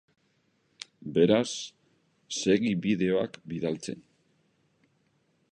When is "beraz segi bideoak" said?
1.17-3.39